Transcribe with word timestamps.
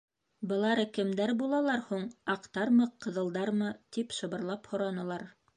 —Былар 0.51 0.79
кемдәр 0.97 1.33
булалар 1.41 1.83
һуң, 1.91 2.07
аҡтармы, 2.37 2.89
ҡыҙылдармы?— 3.07 3.71
тип 3.99 4.21
шыбырлап 4.23 4.71
һоранылар. 4.73 5.33